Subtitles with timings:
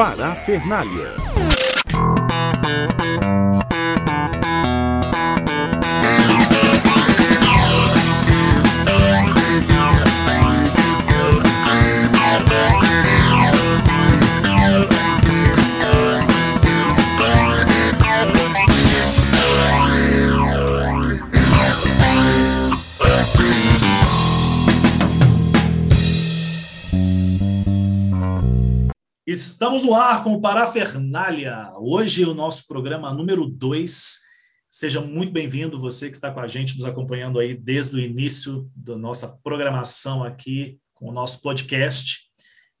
[0.00, 1.59] Parafernália.
[29.30, 31.70] Estamos no ar com o Parafernália.
[31.76, 34.18] Hoje o nosso programa número 2.
[34.68, 38.68] Seja muito bem-vindo, você que está com a gente, nos acompanhando aí desde o início
[38.74, 42.28] da nossa programação aqui com o nosso podcast.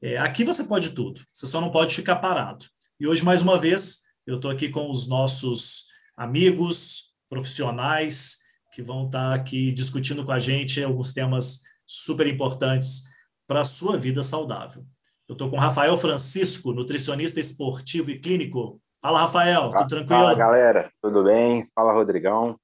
[0.02, 2.66] É, aqui você pode tudo, você só não pode ficar parado.
[2.98, 5.84] E hoje, mais uma vez, eu estou aqui com os nossos
[6.16, 8.38] amigos, profissionais,
[8.74, 13.04] que vão estar aqui discutindo com a gente alguns temas super importantes
[13.46, 14.84] para a sua vida saudável.
[15.30, 18.80] Eu estou com o Rafael Francisco, nutricionista esportivo e clínico.
[19.00, 20.22] Fala, Rafael, tudo tranquilo?
[20.22, 21.70] Fala, galera, tudo bem?
[21.72, 22.58] Fala, Rodrigão.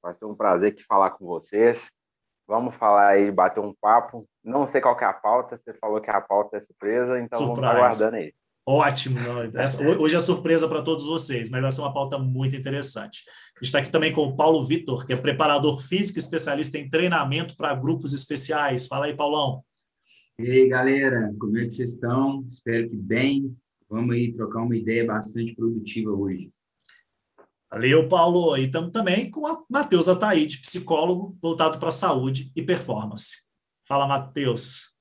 [0.00, 1.90] Vai ser um prazer aqui falar com vocês.
[2.46, 4.28] Vamos falar aí, bater um papo.
[4.44, 7.60] Não sei qual é a pauta, você falou que a pauta é surpresa, então Surprise.
[7.60, 8.32] vamos aguardando aí.
[8.64, 9.18] Ótimo.
[9.56, 13.24] Essa, hoje é surpresa para todos vocês, mas vai ser uma pauta muito interessante.
[13.60, 17.74] Está aqui também com o Paulo Vitor, que é preparador físico, especialista em treinamento para
[17.74, 18.86] grupos especiais.
[18.86, 19.64] Fala aí, Paulão.
[20.36, 22.44] E aí, galera, como é que vocês estão?
[22.50, 23.56] Espero que bem.
[23.88, 26.50] Vamos aí trocar uma ideia bastante produtiva hoje.
[27.70, 28.56] Valeu, Paulo.
[28.56, 33.44] E estamos também com a Matheus Ataíde, psicólogo voltado para a saúde e performance.
[33.86, 34.96] Fala, Matheus.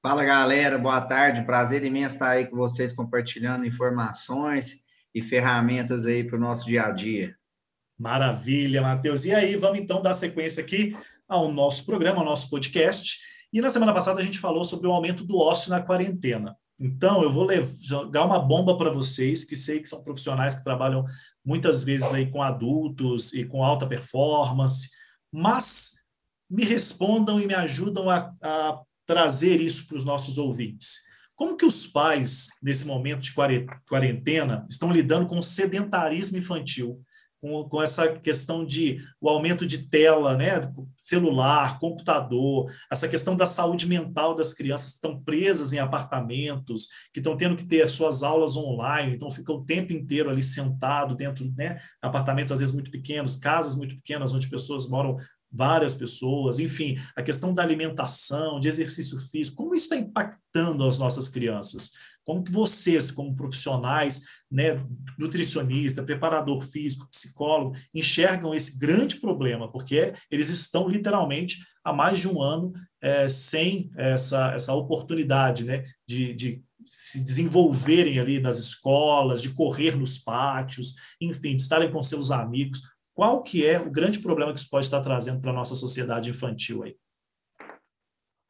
[0.00, 0.78] Fala, galera.
[0.78, 1.44] Boa tarde.
[1.44, 6.84] Prazer imenso estar aí com vocês compartilhando informações e ferramentas aí para o nosso dia
[6.84, 7.36] a dia.
[7.98, 9.24] Maravilha, Matheus.
[9.24, 10.96] E aí, vamos então dar sequência aqui
[11.28, 13.18] ao nosso programa, ao nosso podcast.
[13.52, 16.56] E na semana passada a gente falou sobre o aumento do ócio na quarentena.
[16.78, 17.46] Então, eu vou
[17.82, 21.04] jogar uma bomba para vocês, que sei que são profissionais que trabalham
[21.44, 24.88] muitas vezes aí com adultos e com alta performance,
[25.30, 25.96] mas
[26.48, 31.10] me respondam e me ajudam a, a trazer isso para os nossos ouvintes.
[31.34, 33.34] Como que os pais, nesse momento de
[33.86, 37.02] quarentena, estão lidando com o sedentarismo infantil?
[37.40, 43.46] Com, com essa questão de o aumento de tela, né, celular, computador, essa questão da
[43.46, 48.22] saúde mental das crianças que estão presas em apartamentos, que estão tendo que ter suas
[48.22, 52.90] aulas online, então ficam o tempo inteiro ali sentado dentro, né, apartamentos às vezes muito
[52.90, 55.16] pequenos, casas muito pequenas onde pessoas moram
[55.52, 60.98] várias pessoas, enfim, a questão da alimentação, de exercício físico, como isso está impactando as
[60.98, 61.92] nossas crianças?
[62.24, 64.84] Como que vocês, como profissionais, né,
[65.18, 69.70] nutricionista, preparador físico, psicólogo, enxergam esse grande problema?
[69.70, 75.84] Porque eles estão literalmente há mais de um ano é, sem essa, essa oportunidade né,
[76.06, 82.02] de, de se desenvolverem ali nas escolas, de correr nos pátios, enfim, de estarem com
[82.02, 82.82] seus amigos.
[83.14, 86.30] Qual que é o grande problema que isso pode estar trazendo para a nossa sociedade
[86.30, 86.96] infantil aí?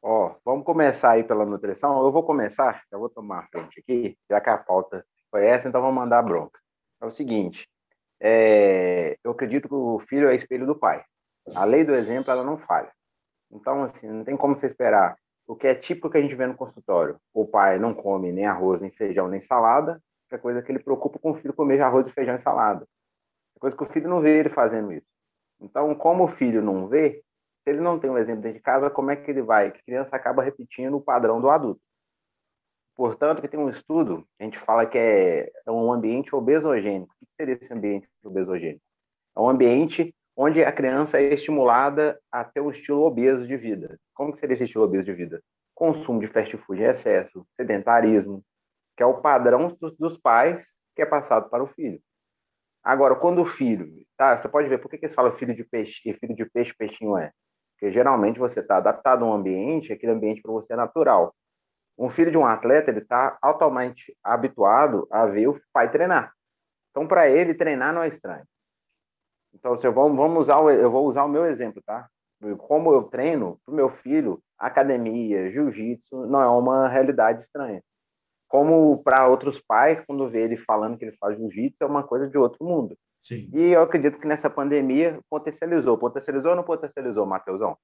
[0.01, 2.03] Ó, vamos começar aí pela nutrição.
[2.03, 5.67] Eu vou começar, eu vou tomar a frente aqui, já que a pauta foi essa,
[5.67, 6.59] então vamos mandar a bronca.
[7.01, 7.67] É o seguinte,
[8.19, 11.03] é, eu acredito que o filho é espelho do pai.
[11.55, 12.91] A lei do exemplo, ela não falha.
[13.51, 15.17] Então, assim, não tem como você esperar.
[15.47, 18.45] O que é típico que a gente vê no consultório, o pai não come nem
[18.45, 22.09] arroz, nem feijão, nem salada, é coisa que ele preocupa com o filho comer arroz,
[22.11, 22.87] feijão e salada.
[23.55, 25.07] É coisa que o filho não vê ele fazendo isso.
[25.59, 27.21] Então, como o filho não vê,
[27.59, 29.71] se ele não tem um exemplo dentro de casa, como é que ele vai?
[29.71, 31.81] Que criança acaba repetindo o padrão do adulto.
[33.01, 37.11] Portanto, que tem um estudo, a gente fala que é, é um ambiente obesogênico.
[37.19, 38.83] O que seria esse ambiente obesogênico?
[39.35, 43.99] É um ambiente onde a criança é estimulada a ter um estilo obeso de vida.
[44.13, 45.41] Como que seria esse estilo obeso de vida?
[45.73, 48.45] Consumo de fast food em excesso, sedentarismo,
[48.95, 51.99] que é o padrão dos pais que é passado para o filho.
[52.83, 54.37] Agora, quando o filho, tá?
[54.37, 57.17] Você pode ver por que, que eles falam filho de peixe, filho de peixe, peixinho
[57.17, 57.31] é.
[57.73, 61.33] Porque geralmente você está adaptado a um ambiente, aquele ambiente para você é natural.
[62.01, 66.33] Um filho de um atleta, ele está altamente habituado a ver o pai treinar.
[66.89, 68.43] Então, para ele, treinar não é estranho.
[69.53, 72.09] Então, se eu vou, vamos usar, eu vou usar o meu exemplo, tá?
[72.57, 77.83] Como eu treino para o meu filho, academia, jiu-jitsu não é uma realidade estranha.
[78.47, 82.27] Como para outros pais, quando vê ele falando que ele faz jiu-jitsu, é uma coisa
[82.27, 82.97] de outro mundo.
[83.19, 83.47] Sim.
[83.53, 85.99] E eu acredito que nessa pandemia potencializou.
[85.99, 87.77] Potencializou ou não potencializou, Matheusão?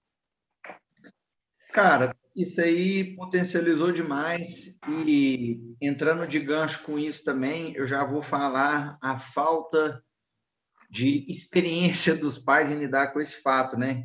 [1.71, 4.77] Cara, isso aí potencializou demais.
[4.87, 10.03] E entrando de gancho com isso também, eu já vou falar a falta
[10.87, 14.03] de experiência dos pais em lidar com esse fato, né?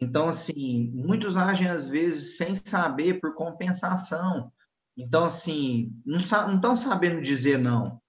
[0.00, 4.50] Então, assim, muitos agem às vezes sem saber por compensação.
[4.96, 8.00] Então, assim, não estão sabendo dizer não.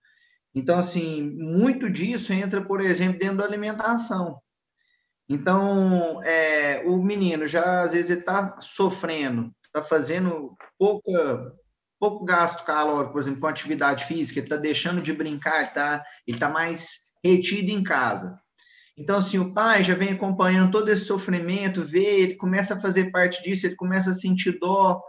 [0.55, 4.41] Então, assim, muito disso entra, por exemplo, dentro da alimentação.
[5.29, 11.53] Então, é, o menino já, às vezes, está sofrendo, está fazendo pouca,
[11.99, 16.37] pouco gasto calórico, por exemplo, com atividade física, está deixando de brincar, ele está ele
[16.37, 18.39] tá mais retido em casa.
[18.97, 23.11] Então, assim, o pai já vem acompanhando todo esse sofrimento, vê, ele começa a fazer
[23.11, 24.99] parte disso, ele começa a sentir dó.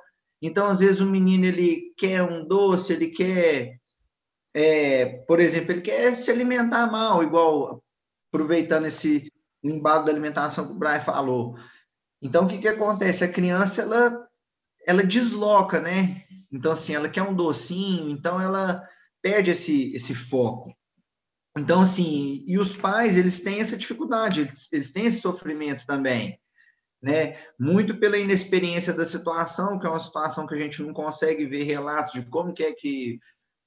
[0.42, 3.78] Então, às vezes, o menino, ele quer um doce, ele quer,
[4.52, 7.82] é, por exemplo, ele quer se alimentar mal, igual,
[8.30, 9.30] aproveitando esse
[9.70, 11.56] embalo da alimentação que o Brian falou.
[12.20, 13.24] Então, o que que acontece?
[13.24, 14.28] A criança, ela,
[14.86, 16.22] ela desloca, né?
[16.50, 18.82] Então, assim, ela quer um docinho, então ela
[19.22, 20.74] perde esse, esse foco.
[21.56, 26.40] Então, assim, e os pais, eles têm essa dificuldade, eles, eles têm esse sofrimento também,
[27.02, 27.38] né?
[27.58, 31.64] Muito pela inexperiência da situação, que é uma situação que a gente não consegue ver
[31.64, 33.18] relatos de como que é que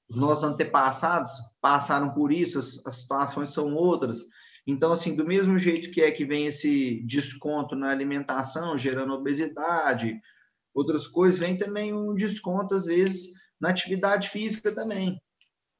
[0.08, 4.24] os nossos antepassados passaram por isso, as, as situações são outras.
[4.66, 10.20] Então, assim, do mesmo jeito que é que vem esse desconto na alimentação, gerando obesidade,
[10.72, 15.20] outras coisas, vem também um desconto, às vezes, na atividade física também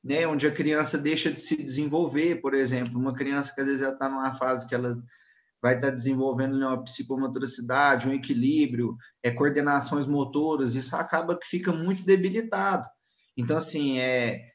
[0.02, 3.82] né, onde a criança deixa de se desenvolver, por exemplo, uma criança que às vezes
[3.82, 4.96] está numa fase que ela
[5.62, 11.72] vai estar tá desenvolvendo uma psicomotricidade, um equilíbrio, é, coordenações motoras, isso acaba que fica
[11.72, 12.84] muito debilitado.
[13.36, 14.51] Então, assim, é,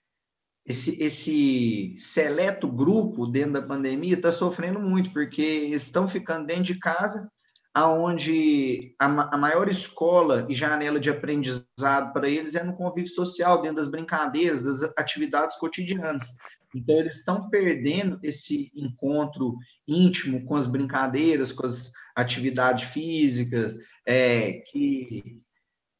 [0.67, 6.77] esse, esse seleto grupo dentro da pandemia está sofrendo muito, porque estão ficando dentro de
[6.77, 7.31] casa,
[7.73, 13.61] aonde a, a, maior escola e janela de aprendizado para eles é no convívio social,
[13.61, 16.35] dentro das brincadeiras, das atividades cotidianas.
[16.75, 19.55] Então, eles estão perdendo esse encontro
[19.87, 25.41] íntimo com as brincadeiras, com as atividades físicas, é, que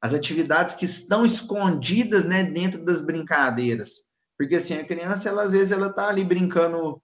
[0.01, 4.06] as atividades que estão escondidas né, dentro das brincadeiras.
[4.37, 7.01] Porque, assim, a criança, ela, às vezes, ela está ali brincando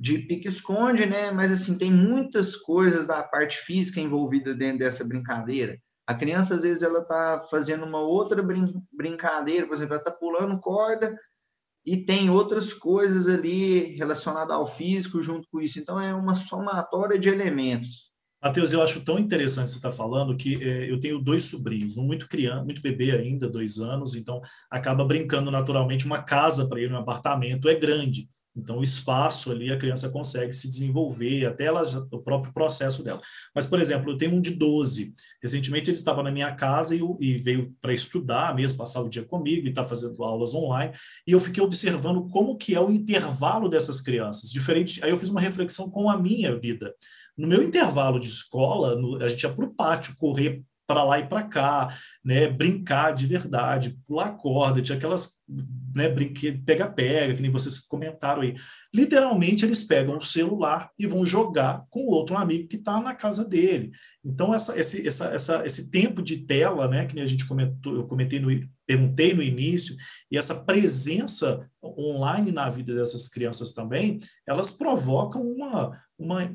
[0.00, 1.30] de pique-esconde, né?
[1.30, 5.78] Mas assim, tem muitas coisas da parte física envolvida dentro dessa brincadeira.
[6.06, 10.10] A criança, às vezes, ela tá fazendo uma outra brin brincadeira, por exemplo, ela tá
[10.10, 11.14] pulando corda
[11.84, 15.78] e tem outras coisas ali relacionadas ao físico junto com isso.
[15.78, 18.09] Então, é uma somatória de elementos.
[18.42, 21.98] Matheus, eu acho tão interessante você estar tá falando que é, eu tenho dois sobrinhos,
[21.98, 24.40] um muito criança, muito bebê ainda, dois anos, então
[24.70, 26.06] acaba brincando naturalmente.
[26.06, 28.28] Uma casa para ele, um apartamento é grande.
[28.56, 33.20] Então, o espaço ali, a criança consegue se desenvolver, até ela, o próprio processo dela.
[33.54, 35.14] Mas, por exemplo, eu tenho um de 12.
[35.42, 39.24] Recentemente, ele estava na minha casa e, e veio para estudar mesmo, passar o dia
[39.24, 40.92] comigo e está fazendo aulas online.
[41.26, 44.50] E eu fiquei observando como que é o intervalo dessas crianças.
[44.50, 46.92] Diferente, aí eu fiz uma reflexão com a minha vida.
[47.38, 51.20] No meu intervalo de escola, no, a gente ia para o pátio correr para lá
[51.20, 55.34] e para cá, né, brincar de verdade, pular corda, tinha aquelas,
[55.94, 56.12] né,
[56.66, 58.56] pega-pega, que nem vocês comentaram aí.
[58.92, 63.48] Literalmente, eles pegam o celular e vão jogar com outro amigo que está na casa
[63.48, 63.92] dele.
[64.24, 68.08] Então, essa, esse, essa, essa, esse tempo de tela, né, que a gente comentou, eu
[68.08, 68.50] comentei no,
[68.84, 69.94] perguntei no início,
[70.28, 76.52] e essa presença online na vida dessas crianças também, elas provocam uma, uma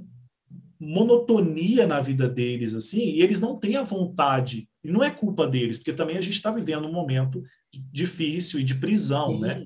[0.79, 5.47] monotonia na vida deles, assim, e eles não têm a vontade, e não é culpa
[5.47, 7.43] deles, porque também a gente está vivendo um momento
[7.91, 9.39] difícil e de prisão, Sim.
[9.39, 9.65] né?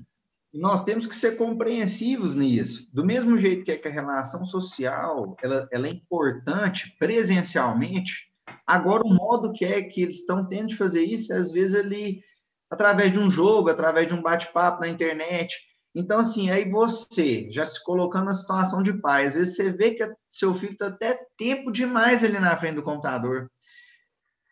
[0.53, 2.89] Nós temos que ser compreensivos nisso.
[2.91, 8.29] Do mesmo jeito que, é que a relação social ela, ela é importante presencialmente,
[8.65, 12.23] agora o modo que é que eles estão tendo de fazer isso, às vezes ali
[12.69, 15.55] através de um jogo, através de um bate-papo na internet,
[15.95, 19.91] então, assim, aí você, já se colocando na situação de pai, às vezes você vê
[19.91, 23.49] que seu filho está até tempo demais ali na frente do computador.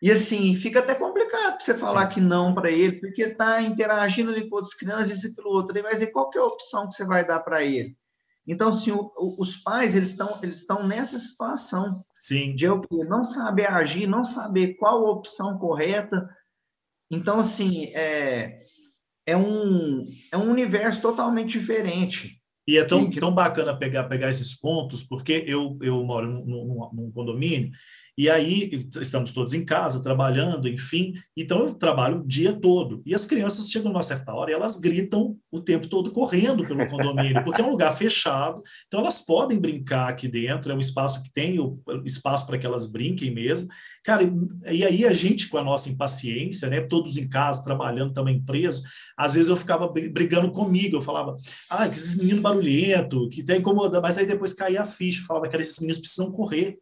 [0.02, 2.14] E, assim, fica até complicado você falar Sim.
[2.14, 5.72] que não para ele, porque está interagindo ali com outras crianças, isso e aquilo outro.
[5.72, 7.96] Ele vai dizer qual que é a opção que você vai dar para ele.
[8.46, 12.54] Então, assim, o, o, os pais, eles estão eles estão nessa situação Sim.
[12.54, 12.66] de
[13.06, 16.28] não saber agir, não saber qual a opção correta.
[17.10, 18.58] Então, assim, é,
[19.28, 22.40] é um, é um universo totalmente diferente.
[22.66, 26.90] E é tão, tão bacana pegar, pegar esses pontos, porque eu, eu moro num, num,
[26.94, 27.70] num condomínio
[28.18, 31.14] e aí estamos todos em casa, trabalhando, enfim.
[31.36, 33.00] Então eu trabalho o dia todo.
[33.06, 36.84] E as crianças chegam numa certa hora e elas gritam o tempo todo correndo pelo
[36.88, 38.60] condomínio, porque é um lugar fechado.
[38.88, 42.66] Então elas podem brincar aqui dentro, é um espaço que tem o espaço para que
[42.66, 43.68] elas brinquem mesmo.
[44.04, 44.24] Cara,
[44.66, 48.82] e aí a gente, com a nossa impaciência, né, todos em casa, trabalhando também preso,
[49.16, 51.36] às vezes eu ficava brigando comigo, eu falava,
[51.70, 55.26] ah, que esses meninos barulhento, que tem incomodando, mas aí depois caía a ficha, eu
[55.26, 56.78] falava que esses meninos precisam correr,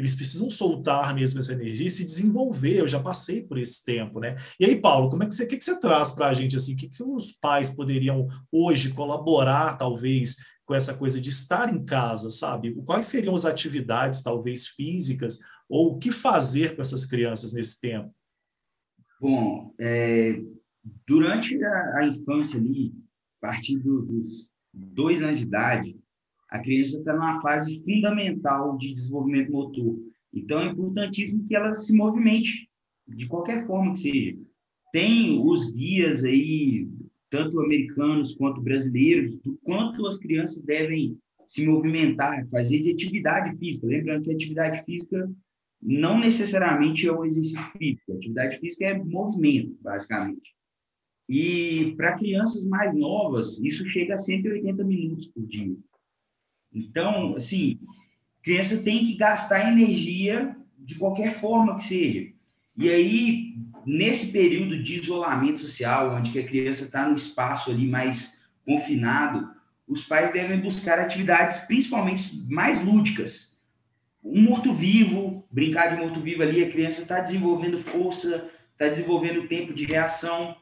[0.00, 2.80] eles precisam soltar mesmo essa energia e se desenvolver.
[2.80, 4.34] Eu já passei por esse tempo, né?
[4.58, 6.72] E aí, Paulo, como é que você, que, que você traz para a gente assim?
[6.72, 11.84] O que, que os pais poderiam hoje colaborar, talvez, com essa coisa de estar em
[11.84, 12.74] casa, sabe?
[12.84, 15.38] Quais seriam as atividades, talvez físicas,
[15.68, 18.10] ou o que fazer com essas crianças nesse tempo?
[19.20, 20.40] Bom, é,
[21.06, 22.94] durante a, a, infância ali,
[23.42, 26.00] a partir do, dos dois anos de idade,
[26.50, 29.98] a criança está numa fase fundamental de desenvolvimento motor.
[30.34, 32.68] Então, é importantíssimo que ela se movimente,
[33.06, 34.38] de qualquer forma que seja.
[34.92, 36.88] Tem os guias aí,
[37.30, 41.16] tanto americanos quanto brasileiros, do quanto as crianças devem
[41.46, 43.86] se movimentar, fazer de atividade física.
[43.86, 45.30] Lembrando que atividade física
[45.80, 48.12] não necessariamente é o exercício físico.
[48.12, 50.52] Atividade física é movimento, basicamente.
[51.28, 55.76] E para crianças mais novas, isso chega a 180 minutos por dia.
[56.72, 57.78] Então, assim,
[58.42, 62.28] criança tem que gastar energia de qualquer forma que seja.
[62.76, 68.40] E aí, nesse período de isolamento social, onde a criança está no espaço ali mais
[68.64, 69.50] confinado,
[69.86, 73.58] os pais devem buscar atividades principalmente mais lúdicas.
[74.22, 79.84] Um morto-vivo, brincar de morto-vivo ali, a criança está desenvolvendo força, está desenvolvendo tempo de
[79.84, 80.56] reação.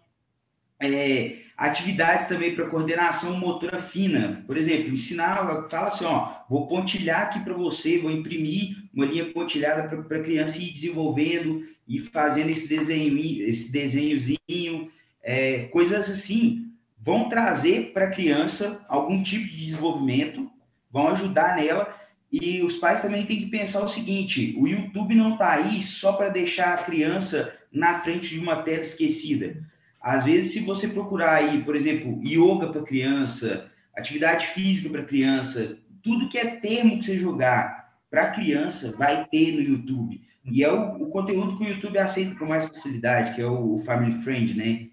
[0.80, 4.44] É, atividades também para coordenação motora fina.
[4.46, 9.32] Por exemplo, ensinar, fala assim, ó, vou pontilhar aqui para você, vou imprimir uma linha
[9.32, 14.88] pontilhada para a criança ir desenvolvendo e fazendo esse desenho, esse desenhozinho,
[15.20, 20.48] é, coisas assim, vão trazer para a criança algum tipo de desenvolvimento,
[20.88, 21.92] vão ajudar nela.
[22.30, 26.12] E os pais também têm que pensar o seguinte: o YouTube não está aí só
[26.12, 29.66] para deixar a criança na frente de uma tela esquecida
[30.00, 35.76] às vezes, se você procurar aí, por exemplo, yoga para criança, atividade física para criança,
[36.02, 40.20] tudo que é termo que você jogar para criança vai ter no YouTube.
[40.44, 43.82] E é o, o, conteúdo que o YouTube aceita com mais facilidade, que é o
[43.84, 44.88] Family Friend, né?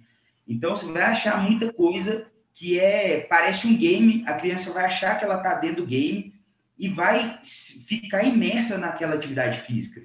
[0.48, 5.18] Então, você vai achar muita coisa que é parece um game, a criança vai achar
[5.18, 6.34] que ela está dentro do game
[6.78, 10.02] e vai ficar imersa naquela atividade física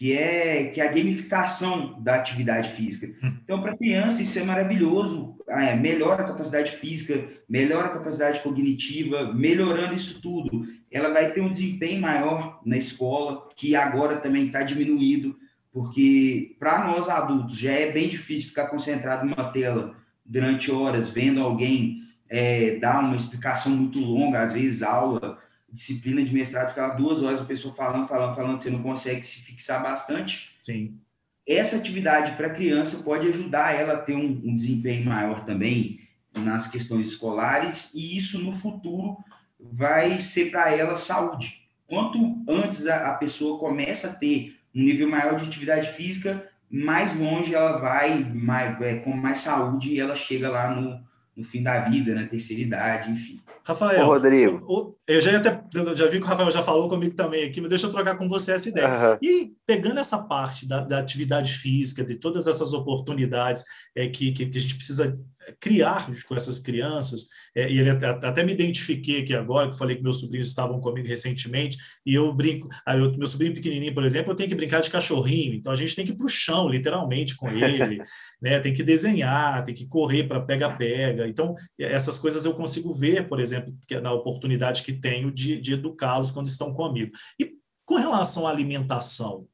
[0.00, 3.06] que é, que é a gamificação da atividade física.
[3.22, 3.34] Hum.
[3.44, 9.34] Então, para criança, isso é maravilhoso, é, melhora a capacidade física, melhora a capacidade cognitiva,
[9.34, 10.66] melhorando isso tudo.
[10.90, 15.36] Ela vai ter um desempenho maior na escola, que agora também está diminuído,
[15.70, 21.42] porque para nós adultos já é bem difícil ficar concentrado numa tela durante horas, vendo
[21.42, 25.38] alguém é, dar uma explicação muito longa, às vezes aula
[25.72, 29.40] disciplina de mestrado, ficava duas horas a pessoa falando, falando, falando, você não consegue se
[29.40, 30.50] fixar bastante.
[30.56, 30.98] Sim.
[31.46, 36.00] Essa atividade para a criança pode ajudar ela a ter um, um, desempenho maior também
[36.34, 39.16] nas questões escolares, e isso no futuro
[39.58, 41.60] vai ser para ela saúde.
[41.86, 47.18] Quanto antes a, a pessoa começa a ter um nível maior de atividade física, mais
[47.18, 51.04] longe ela vai, mais, é, com mais saúde, e ela chega lá no,
[51.36, 53.40] no fim da vida, na terceira idade, enfim.
[53.64, 54.64] Rafael, Ô, Rodrigo.
[54.68, 55.62] O, eu já, até,
[55.94, 58.28] já vi que o Rafael já falou comigo também aqui, mas deixa eu trocar com
[58.28, 58.88] você essa ideia.
[58.88, 59.18] Uhum.
[59.22, 64.46] E pegando essa parte da, da, atividade física, de todas essas oportunidades é, que, que,
[64.46, 65.12] que a gente precisa
[65.58, 69.96] criar com essas crianças, é, e ele até, até, me identifiquei aqui agora, que falei
[69.96, 74.32] que meus sobrinhos estavam comigo recentemente, e eu brinco, eu, meu sobrinho pequenininho, por exemplo,
[74.32, 76.68] eu tenho que brincar de cachorrinho, então a gente tem que ir para o chão,
[76.68, 78.00] literalmente, com ele,
[78.40, 83.28] né, tem que desenhar, tem que correr para pega-pega, então essas coisas eu consigo ver,
[83.28, 87.12] por exemplo, na oportunidade que tenho de, de educá-los quando estão comigo.
[87.38, 89.48] E com relação à alimentação,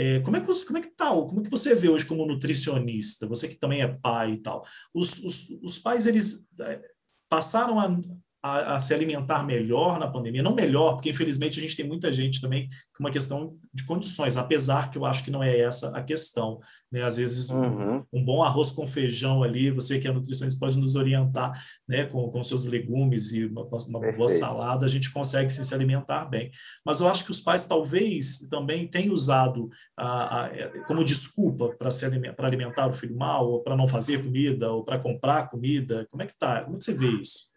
[0.00, 1.08] é, como, é que, como é que tá?
[1.08, 3.26] Como é que você vê hoje como nutricionista?
[3.26, 4.64] Você que também é pai e tal.
[4.94, 6.80] Os, os, os pais, eles é,
[7.28, 8.00] passaram a,
[8.42, 12.10] a, a, se alimentar melhor na pandemia, não melhor, porque infelizmente a gente tem muita
[12.12, 15.96] gente também com uma questão de condições, apesar que eu acho que não é essa
[15.96, 16.60] a questão.
[16.90, 17.02] Né?
[17.02, 17.98] Às vezes, uhum.
[18.12, 21.52] um, um, bom arroz com feijão ali, você que é nutricionista pode nos orientar
[21.88, 22.04] né?
[22.04, 26.24] com, com seus legumes e uma, uma boa salada, a gente consegue sim, se alimentar
[26.24, 26.50] bem.
[26.84, 31.90] Mas eu acho que os pais talvez também tenham usado a, a, como desculpa para
[32.04, 36.06] alimentar, alimentar o filho mal, ou para não fazer comida, ou para comprar comida.
[36.10, 36.62] Como é que tá?
[36.62, 37.48] Como é que você vê isso?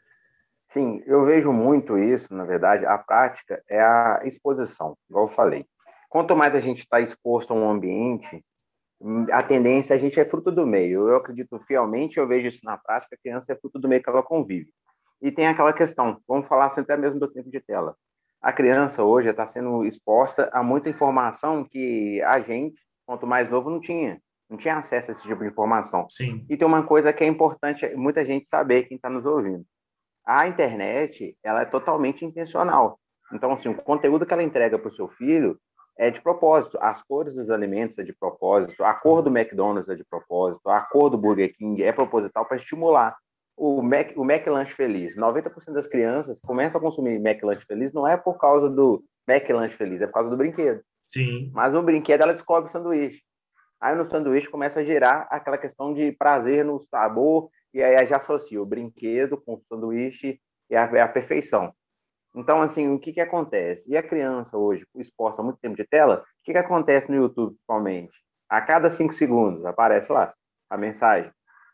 [0.72, 5.66] Sim, eu vejo muito isso, na verdade, a prática é a exposição, igual eu falei.
[6.10, 8.42] Quanto mais a gente está exposto a um ambiente,
[9.34, 11.10] a tendência, a gente é fruto do meio.
[11.10, 14.10] Eu acredito fielmente, eu vejo isso na prática, a criança é fruto do meio que
[14.10, 14.70] ela convive.
[15.22, 17.94] E tem aquela questão, vamos falar assim até mesmo do tempo de tela.
[18.42, 23.70] A criança hoje está sendo exposta a muita informação que a gente, quanto mais novo,
[23.70, 24.22] não tinha.
[24.50, 26.08] Não tinha acesso a esse tipo de informação.
[26.10, 26.46] Sim.
[26.50, 29.66] E tem uma coisa que é importante muita gente saber, quem está nos ouvindo
[30.26, 33.00] a internet ela é totalmente intencional.
[33.34, 35.58] Então, assim, o conteúdo que ela entrega para o seu filho
[35.98, 36.78] é de propósito.
[36.82, 40.82] As cores dos alimentos é de propósito, a cor do McDonald's é de propósito, a
[40.82, 43.16] cor do Burger King é proposital para estimular.
[43.56, 48.18] O Mac, o McLanche Feliz, 90% das crianças começam a consumir McLanche Feliz não é
[48.18, 50.82] por causa do McLanche Feliz, é por causa do brinquedo.
[51.06, 51.52] Sim.
[51.54, 53.22] Mas no brinquedo ela descobre o sanduíche.
[53.80, 58.18] Aí no sanduíche começa a gerar aquela questão de prazer no sabor, e aí já
[58.18, 61.74] associa o brinquedo com o sanduíche e a, a perfeição.
[62.36, 63.90] Então, assim, o que, que acontece?
[63.92, 67.18] E a criança hoje, exposta há muito tempo de tela, o que, que acontece no
[67.18, 68.14] YouTube, principalmente?
[68.50, 70.34] A cada cinco segundos aparece lá
[70.70, 71.32] a mensagem.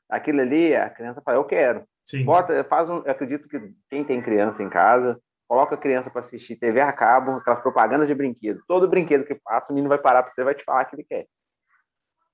[0.09, 1.83] Aquilo ali, a criança fala, eu quero.
[2.05, 2.23] Sim.
[2.23, 6.55] Bota, faz um, acredito que quem tem criança em casa, coloca a criança para assistir
[6.55, 8.61] TV a cabo, aquelas propagandas de brinquedo.
[8.67, 11.03] Todo brinquedo que passa, o menino vai parar para você vai te falar que ele
[11.03, 11.27] quer.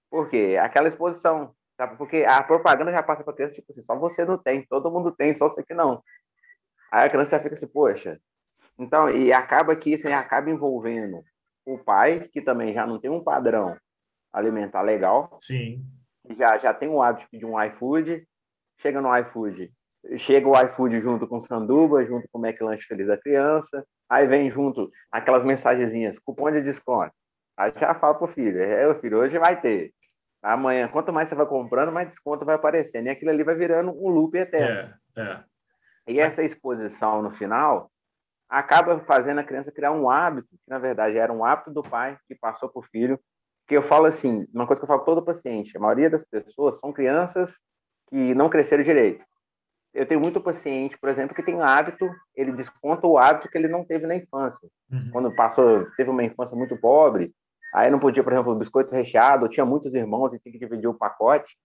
[0.09, 0.57] Por quê?
[0.61, 1.53] Aquela exposição.
[1.77, 1.97] Sabe?
[1.97, 5.11] Porque a propaganda já passa para criança, tipo assim, só você não tem, todo mundo
[5.11, 6.03] tem, só você que não.
[6.91, 8.19] Aí a criança já fica assim, poxa.
[8.77, 11.23] Então, e acaba que isso acaba envolvendo
[11.65, 13.77] o pai, que também já não tem um padrão
[14.31, 15.35] alimentar legal.
[15.39, 15.83] Sim.
[16.37, 18.27] Já, já tem o hábito de um iFood.
[18.79, 19.71] Chega no iFood,
[20.17, 23.85] chega o iFood junto com sanduba, junto com o McLanche Feliz da Criança.
[24.09, 27.13] Aí vem junto aquelas mensagenzinhas, cupom de desconto.
[27.55, 29.93] Aí já fala pro filho, é, filho, hoje vai ter.
[30.43, 33.07] Amanhã, quanto mais você vai comprando, mais desconto vai aparecendo.
[33.07, 34.93] E aquilo ali vai virando um loop eterno.
[35.15, 35.43] É, é.
[36.05, 37.89] E essa exposição no final
[38.49, 42.17] acaba fazendo a criança criar um hábito, que na verdade era um hábito do pai
[42.27, 43.17] que passou para o filho.
[43.65, 46.77] Que eu falo assim, uma coisa que eu falo todo paciente: a maioria das pessoas
[46.77, 47.61] são crianças
[48.09, 49.23] que não cresceram direito.
[49.93, 53.67] Eu tenho muito paciente, por exemplo, que tem hábito, ele desconta o hábito que ele
[53.67, 54.67] não teve na infância.
[54.91, 55.09] Uhum.
[55.11, 57.31] Quando passou, teve uma infância muito pobre,
[57.73, 60.93] aí não podia, por exemplo, biscoito recheado, tinha muitos irmãos e tinha que dividir o
[60.93, 61.57] pacote.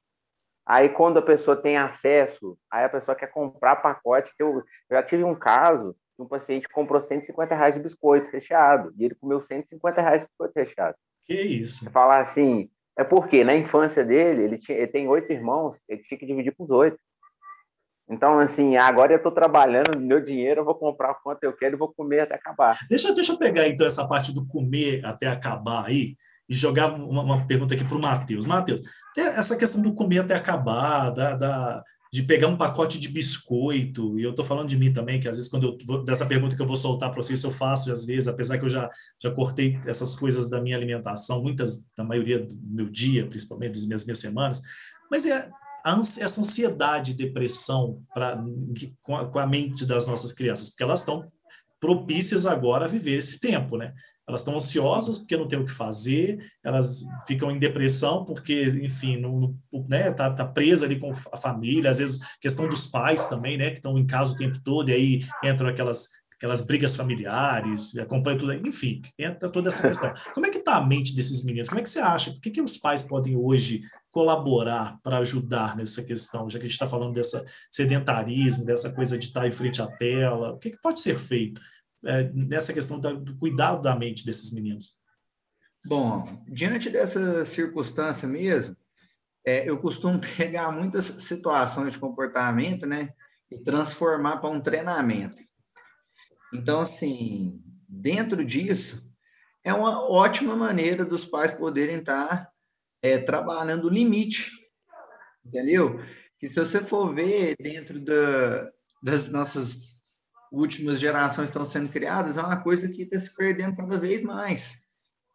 [0.66, 4.32] Aí, quando a pessoa tem acesso, aí a pessoa quer comprar pacote.
[4.38, 8.30] Eu, eu já tive um caso de um paciente que comprou 150 reais de biscoito
[8.30, 10.96] recheado e ele comeu 150 reais de biscoito recheado.
[11.24, 11.90] Que isso?
[11.90, 16.18] Falar assim, é porque na infância dele, ele, tinha, ele tem oito irmãos, ele tinha
[16.18, 16.98] que dividir com os oito.
[18.10, 21.78] Então, assim, agora eu estou trabalhando, meu dinheiro, eu vou comprar quanto eu quero e
[21.78, 22.76] vou comer até acabar.
[22.88, 26.16] Deixa, deixa eu pegar, então, essa parte do comer até acabar aí,
[26.48, 28.46] e jogar uma, uma pergunta aqui para o Matheus.
[28.46, 28.80] Matheus,
[29.16, 34.22] essa questão do comer até acabar, da, da, de pegar um pacote de biscoito, e
[34.22, 36.62] eu estou falando de mim também, que às vezes quando eu vou, dessa pergunta que
[36.62, 38.88] eu vou soltar para vocês, eu faço, às vezes, apesar que eu já,
[39.22, 43.86] já cortei essas coisas da minha alimentação, muitas, da maioria do meu dia, principalmente, das
[43.86, 44.62] minhas, minhas semanas,
[45.10, 45.50] mas é
[45.84, 48.42] essa ansiedade e depressão pra,
[49.02, 51.24] com, a, com a mente das nossas crianças, porque elas estão
[51.80, 53.94] propícias agora a viver esse tempo, né?
[54.28, 59.16] elas estão ansiosas porque não tem o que fazer, elas ficam em depressão porque, enfim,
[59.16, 59.56] não,
[59.88, 63.70] né, tá, tá presa ali com a família, às vezes questão dos pais também, né,
[63.70, 68.38] que estão em casa o tempo todo, e aí entram aquelas aquelas brigas familiares, acompanha
[68.38, 70.14] tudo, enfim, entra toda essa questão.
[70.32, 71.68] Como é que está a mente desses meninos?
[71.68, 72.30] Como é que você acha?
[72.30, 76.68] O que, que os pais podem hoje colaborar para ajudar nessa questão, já que a
[76.68, 80.70] gente está falando dessa sedentarismo, dessa coisa de estar em frente à tela, o que,
[80.70, 81.60] que pode ser feito?
[82.04, 84.96] é, nessa questão da, do cuidado da mente desses meninos?
[85.84, 88.76] Bom, diante dessa circunstância mesmo,
[89.44, 93.10] é, eu costumo pegar muitas situações de comportamento, né,
[93.50, 95.42] e transformar para um treinamento.
[96.52, 99.06] Então, assim, dentro disso,
[99.64, 102.50] é uma ótima maneira dos pais poderem estar
[103.02, 104.50] é, trabalhando o limite,
[105.44, 106.00] entendeu?
[106.38, 108.70] Que se você for ver dentro da,
[109.02, 109.98] das nossas
[110.50, 114.86] últimas gerações estão sendo criadas, é uma coisa que está se perdendo cada vez mais.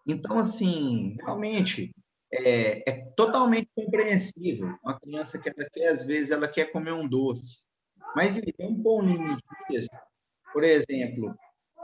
[0.07, 1.91] Então, assim, realmente,
[2.31, 4.75] é, é, totalmente compreensível.
[4.83, 7.59] Uma criança que ela quer, às vezes, ela quer comer um doce.
[8.15, 9.89] Mas vamos pôr um limite disso.
[10.53, 11.35] Por exemplo,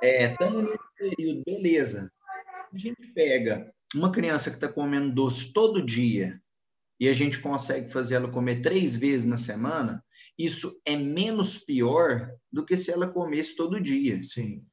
[0.01, 2.11] é, estamos no período, beleza.
[2.53, 6.39] Se a gente pega uma criança que está comendo doce todo dia
[6.99, 10.03] e a gente consegue fazer ela comer três vezes na semana,
[10.37, 14.21] isso é menos pior do que se ela comesse todo dia.
[14.23, 14.63] Sim.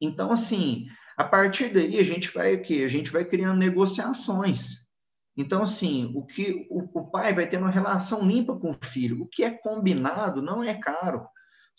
[0.00, 0.86] Então, assim,
[1.16, 2.82] a partir daí a gente vai o quê?
[2.84, 4.88] A gente vai criando negociações.
[5.36, 9.22] Então, assim, o que o, o pai vai ter uma relação limpa com o filho.
[9.22, 11.26] O que é combinado não é caro.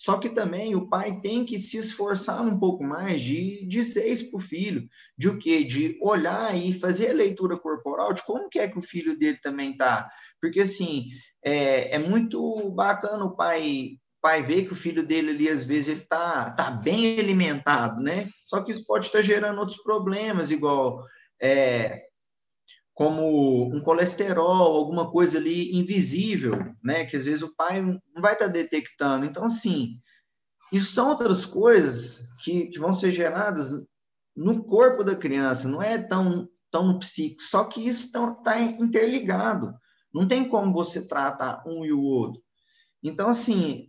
[0.02, 4.32] Só que também o pai tem que se esforçar um pouco mais de dizer isso
[4.32, 5.64] para o filho, de o quê?
[5.64, 9.38] De olhar e fazer a leitura corporal de como que é que o filho dele
[9.44, 10.10] também está.
[10.42, 11.06] Porque, assim,
[11.46, 15.90] é, é muito bacana o pai pai ver que o filho dele ali, às vezes,
[15.90, 18.28] ele tá, tá bem alimentado, né?
[18.44, 21.04] Só que isso pode estar gerando outros problemas, igual
[21.40, 22.04] é,
[22.93, 27.06] como um colesterol, alguma coisa ali invisível, né?
[27.06, 29.25] Que às vezes o pai não vai estar tá detectando.
[29.25, 29.99] Então, assim,
[30.71, 33.71] isso são outras coisas que, que vão ser geradas
[34.36, 39.73] no corpo da criança, não é tão, tão no psíquico, só que isso está interligado.
[40.13, 42.41] Não tem como você tratar um e o outro.
[43.04, 43.88] Então, assim,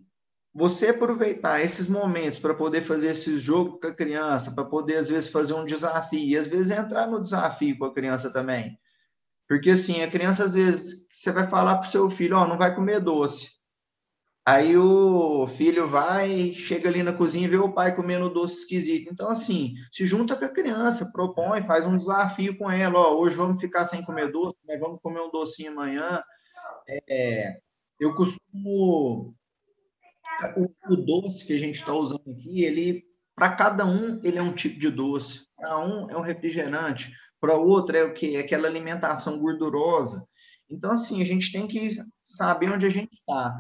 [0.54, 5.08] você aproveitar esses momentos para poder fazer esse jogo com a criança, para poder, às
[5.08, 8.78] vezes, fazer um desafio, e às vezes entrar no desafio com a criança também.
[9.52, 12.46] Porque, assim, a criança, às vezes, você vai falar para o seu filho, ó, oh,
[12.48, 13.50] não vai comer doce.
[14.46, 19.12] Aí o filho vai, chega ali na cozinha e vê o pai comendo doce esquisito.
[19.12, 22.98] Então, assim, se junta com a criança, propõe, faz um desafio com ela.
[22.98, 26.22] Ó, hoje vamos ficar sem comer doce, mas vamos comer um docinho amanhã.
[27.06, 27.58] É,
[28.00, 29.34] eu costumo
[30.56, 34.42] o, o doce que a gente está usando aqui, ele para cada um ele é
[34.42, 35.46] um tipo de doce.
[35.62, 38.34] Para um é um refrigerante, para o outro é o que?
[38.34, 40.26] É aquela alimentação gordurosa.
[40.68, 41.90] Então assim a gente tem que
[42.24, 43.56] saber onde a gente está.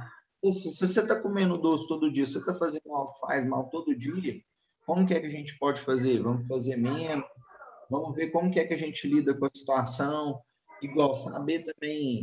[0.50, 4.42] Se, você está comendo doce todo dia, você está fazendo mal, faz mal todo dia,
[4.84, 6.20] como que é que a gente pode fazer?
[6.20, 7.24] Vamos fazer menos.
[7.88, 10.40] Vamos ver como que é que a gente lida com a situação.
[10.82, 12.20] Igual saber também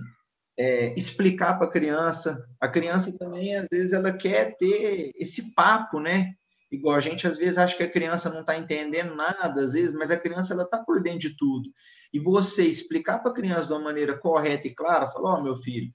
[0.58, 2.46] é, explicar para a criança.
[2.60, 6.34] A criança também, às vezes, ela quer ter esse papo, né?
[6.72, 9.92] Igual a gente, às vezes, acha que a criança não está entendendo nada, às vezes,
[9.92, 11.70] mas a criança, ela está por dentro de tudo.
[12.14, 15.44] E você explicar para a criança de uma maneira correta e clara, falar, ó, oh,
[15.44, 15.92] meu filho,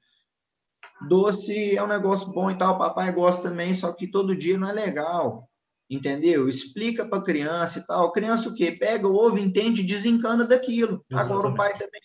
[1.08, 4.68] doce é um negócio bom e tal, papai gosta também, só que todo dia não
[4.68, 5.48] é legal,
[5.88, 6.48] entendeu?
[6.48, 8.06] Explica para a criança e tal.
[8.06, 8.72] A criança o quê?
[8.72, 11.04] Pega o ovo, entende, desencana daquilo.
[11.10, 11.32] Exatamente.
[11.32, 12.00] Agora o pai também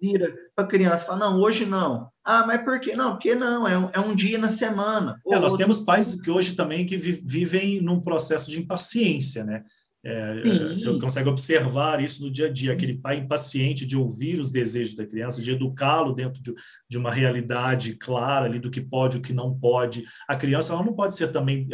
[0.00, 2.10] vira para a criança fala, não, hoje não.
[2.28, 2.96] Ah, mas por quê?
[2.96, 5.20] Não, porque não, é um, é um dia na semana.
[5.24, 5.58] É, nós outro...
[5.58, 9.62] temos pais que hoje também que vivem num processo de impaciência, né?
[10.08, 14.52] É, você consegue observar isso no dia a dia, aquele pai impaciente de ouvir os
[14.52, 16.54] desejos da criança, de educá-lo dentro de,
[16.88, 20.04] de, uma realidade clara ali do que pode e o que não pode.
[20.28, 21.68] A criança ela não pode ser também,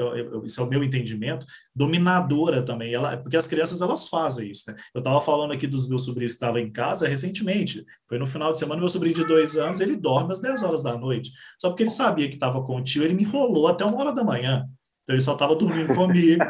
[0.45, 1.45] isso é o meu entendimento,
[1.77, 4.65] dominadora também, ela, porque as crianças elas fazem isso.
[4.71, 4.77] Né?
[4.95, 8.51] Eu estava falando aqui dos meus sobrinhos que estavam em casa recentemente, foi no final
[8.51, 11.69] de semana, meu sobrinho de dois anos, ele dorme às 10 horas da noite, só
[11.69, 14.25] porque ele sabia que estava com o tio, ele me enrolou até uma hora da
[14.25, 14.67] manhã.
[15.13, 16.43] Então ele só estava dormindo comigo.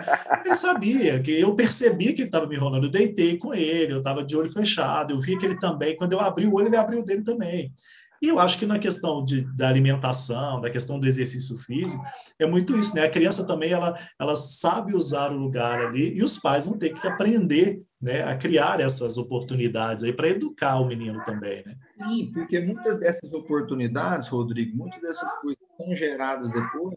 [0.44, 2.84] Ele sabia que eu percebia que ele estava me enrolando.
[2.84, 5.12] Eu deitei com ele, eu estava de olho fechado.
[5.12, 7.72] Eu via que ele também, quando eu abri o olho, ele abriu o dele também.
[8.20, 12.04] E eu acho que na questão de, da alimentação, da questão do exercício físico,
[12.38, 13.02] é muito isso, né?
[13.02, 16.90] A criança também, ela, ela sabe usar o lugar ali e os pais vão ter
[16.90, 21.74] que aprender né, a criar essas oportunidades aí para educar o menino também, né?
[22.00, 26.96] Sim, porque muitas dessas oportunidades, Rodrigo, muitas dessas coisas são geradas depois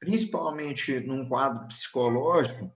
[0.00, 2.72] principalmente num quadro psicológico,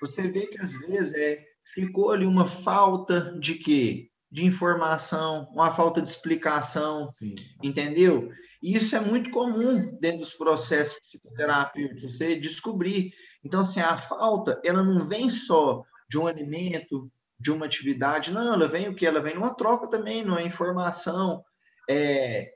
[0.00, 4.08] você vê que às vezes é, ficou ali uma falta de quê?
[4.30, 7.34] De informação, uma falta de explicação, Sim.
[7.62, 8.32] entendeu?
[8.62, 13.12] E isso é muito comum dentro dos processos psicoterapêuticos, você descobrir.
[13.44, 18.54] Então, assim, a falta, ela não vem só de um alimento, de uma atividade, não,
[18.54, 19.04] ela vem o que?
[19.04, 21.44] Ela vem numa troca também, numa informação
[21.90, 22.52] é,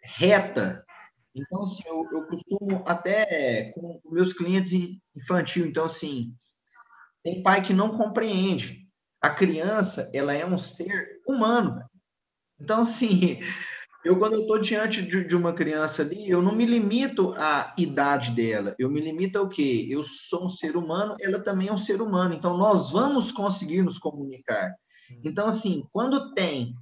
[0.00, 0.85] reta,
[1.36, 4.72] então, assim, eu, eu costumo até com meus clientes
[5.14, 6.32] infantil, então, assim,
[7.22, 8.88] tem pai que não compreende.
[9.20, 11.82] A criança, ela é um ser humano.
[12.58, 13.40] Então, assim,
[14.02, 17.74] eu quando eu estou diante de, de, uma criança ali, eu não me limito à
[17.76, 19.86] idade dela, eu me limito ao quê?
[19.90, 23.82] Eu sou um ser humano, ela também é um ser humano, então nós vamos conseguir
[23.82, 24.72] nos comunicar.
[25.22, 26.74] Então, assim, quando tem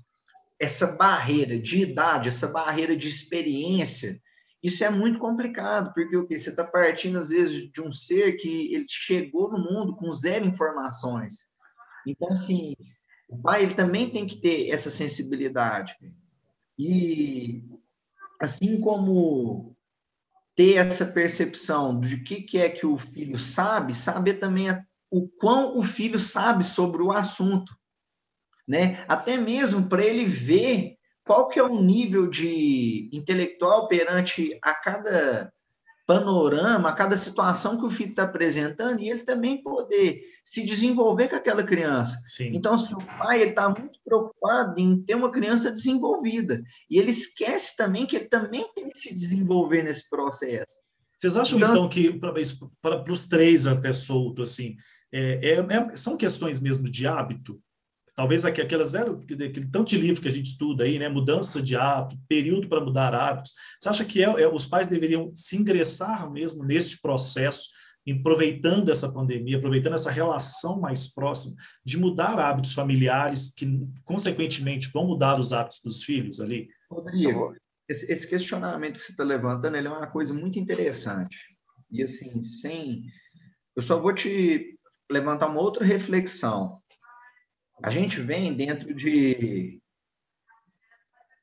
[0.61, 4.21] essa barreira de idade, essa barreira de experiência,
[4.65, 8.39] isso é muito complicado, porque o que você está partindo às vezes de um ser
[8.39, 11.51] que ele chegou no mundo com zero informações.
[12.07, 12.75] Então, assim,
[13.29, 15.95] o pai ele também tem que ter essa sensibilidade.
[16.79, 17.63] E
[18.41, 19.77] assim como
[20.57, 24.69] ter essa percepção de que, que é que o filho sabe, saber também
[25.11, 27.77] o quão o filho sabe sobre o assunto,
[28.67, 29.05] né?
[29.09, 30.94] Até mesmo para ele ver
[31.25, 35.53] qual que é o nível de intelectual perante a cada
[36.07, 41.29] panorama, a cada situação que o filho está apresentando, e ele também poder se desenvolver
[41.29, 42.23] com aquela criança.
[42.27, 42.51] Sim.
[42.55, 47.75] Então, se o pai está muito preocupado em ter uma criança desenvolvida, e ele esquece
[47.77, 50.85] também que ele também tem que se desenvolver nesse processo.
[51.17, 52.21] Vocês acham, então, então que,
[52.83, 54.77] para os três até solto, assim,
[55.11, 57.63] é, é, é, são questões mesmo de hábito?
[58.15, 61.09] Talvez aquelas velho, aquele tanto de livro que a gente estuda aí, né?
[61.09, 63.53] Mudança de hábito, período para mudar hábitos.
[63.81, 67.71] Você acha que é, é, os pais deveriam se ingressar mesmo nesse processo,
[68.09, 73.67] aproveitando essa pandemia, aproveitando essa relação mais próxima, de mudar hábitos familiares que,
[74.05, 76.69] consequentemente, vão mudar os hábitos dos filhos ali?
[76.89, 77.53] Rodrigo,
[77.89, 81.37] esse, esse questionamento que você está levantando, é uma coisa muito interessante.
[81.91, 83.03] E assim, sem.
[83.75, 84.79] Eu só vou te
[85.11, 86.81] levantar uma outra reflexão.
[87.83, 89.81] A gente vem dentro de,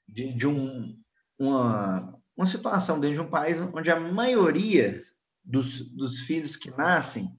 [0.07, 0.97] de, de um,
[1.37, 5.03] uma, uma situação, dentro de um país onde a maioria
[5.43, 7.29] dos, dos filhos que nascem,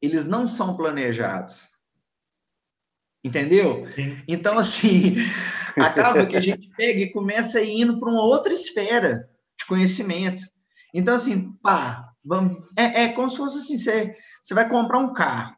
[0.00, 1.70] eles não são planejados.
[3.24, 3.86] Entendeu?
[3.94, 4.22] Sim.
[4.28, 5.16] Então, assim,
[5.76, 10.44] acaba que a gente pega e começa indo para uma outra esfera de conhecimento.
[10.92, 15.12] Então, assim, pá, vamos, é, é como se fosse assim, você, você vai comprar um
[15.12, 15.56] carro.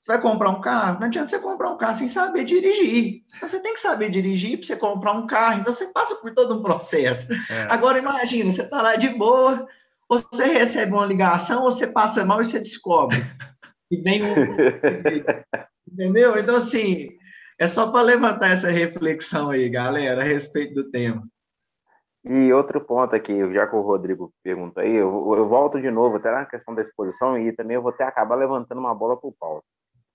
[0.00, 3.22] Você vai comprar um carro, não adianta você comprar um carro sem saber dirigir.
[3.36, 5.60] Então, você tem que saber dirigir para você comprar um carro.
[5.60, 7.32] Então, você passa por todo um processo.
[7.32, 7.62] É.
[7.68, 9.66] Agora, imagina, você está lá de boa,
[10.08, 13.18] ou você recebe uma ligação, ou você passa mal e você descobre.
[13.90, 14.34] E vem um...
[15.90, 16.38] Entendeu?
[16.38, 17.08] Então, assim,
[17.58, 21.26] é só para levantar essa reflexão aí, galera, a respeito do tema.
[22.24, 26.16] E outro ponto aqui, já que o Rodrigo pergunta aí, eu, eu volto de novo
[26.16, 29.28] até na questão da exposição e também eu vou até acabar levantando uma bola para
[29.28, 29.64] o Paulo.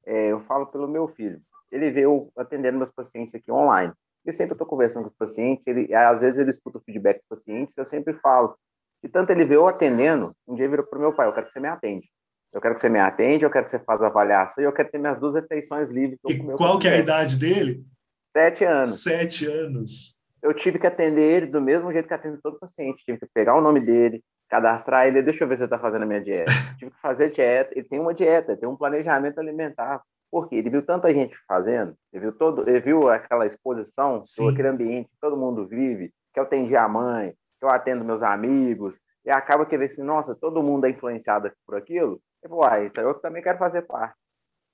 [0.05, 1.41] É, eu falo pelo meu filho.
[1.71, 3.91] Ele veio atendendo meus pacientes aqui online.
[4.25, 7.39] E sempre estou conversando com os pacientes, ele, às vezes ele escuta o feedback dos
[7.39, 8.55] pacientes, eu sempre falo.
[9.03, 11.51] E tanto ele veio atendendo, um dia virou para o meu pai, eu quero que
[11.51, 12.07] você me atende.
[12.53, 14.89] Eu quero que você me atende, eu quero que você faça avaliação e eu quero
[14.89, 16.19] ter minhas duas refeições livres.
[16.29, 17.83] E qual que é a idade dele?
[18.31, 19.03] Sete anos.
[19.03, 20.17] Sete anos.
[20.41, 23.03] Eu tive que atender ele do mesmo jeito que atendo todo paciente.
[23.03, 26.05] Tive que pegar o nome dele, cadastrar ele, deixa eu ver se está fazendo a
[26.05, 26.51] minha dieta.
[26.77, 27.71] tive que fazer dieta.
[27.73, 29.99] Ele tem uma dieta, tem um planejamento alimentar.
[30.29, 30.57] Por quê?
[30.57, 34.19] Ele viu tanta gente fazendo, ele viu, todo, ele viu aquela exposição,
[34.51, 38.21] aquele ambiente que todo mundo vive, que eu atendi a mãe, que eu atendo meus
[38.23, 42.19] amigos, e acaba que ele assim, nossa, todo mundo é influenciado por aquilo.
[42.43, 44.15] Eu vou, ah, então eu também quero fazer parte.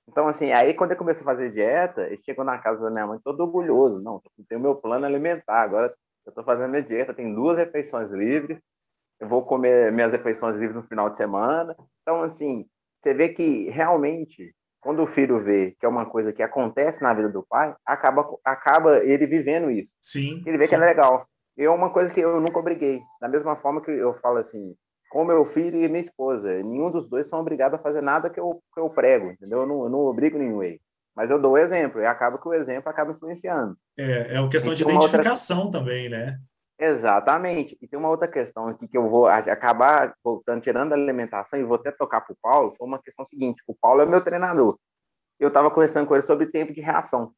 [0.08, 3.06] Então, assim, aí quando eu comecei a fazer dieta, ele chegou na casa da minha
[3.06, 4.02] mãe todo orgulhoso.
[4.02, 5.94] Não, tenho o meu plano alimentar, agora
[6.26, 8.58] eu estou fazendo minha dieta, tem duas refeições livres,
[9.20, 11.76] vou comer minhas refeições livres no final de semana.
[12.02, 12.64] Então, assim,
[13.00, 17.12] você vê que realmente, quando o filho vê que é uma coisa que acontece na
[17.14, 19.94] vida do pai, acaba, acaba ele vivendo isso.
[20.00, 20.42] Sim.
[20.46, 20.70] Ele vê sim.
[20.70, 21.26] que é legal.
[21.56, 23.00] E é uma coisa que eu nunca obriguei.
[23.20, 24.74] Da mesma forma que eu falo assim,
[25.10, 26.62] com meu filho e minha esposa.
[26.62, 29.60] Nenhum dos dois são obrigados a fazer nada que eu, que eu prego, entendeu?
[29.60, 30.80] Eu não, eu não obrigo nenhum aí.
[31.14, 33.76] Mas eu dou o exemplo, e acaba que o exemplo acaba influenciando.
[33.98, 35.80] É, é uma questão de identificação outra...
[35.80, 36.38] também, né?
[36.80, 37.76] Exatamente.
[37.80, 41.62] E tem uma outra questão aqui que eu vou acabar voltando, tirando a alimentação, e
[41.62, 44.78] vou até tocar para o Paulo, foi uma questão seguinte, o Paulo é meu treinador.
[45.38, 47.32] Eu estava conversando com ele sobre tempo de reação.